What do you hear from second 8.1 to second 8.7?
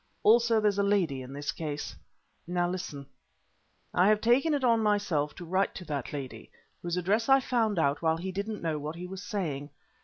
he didn't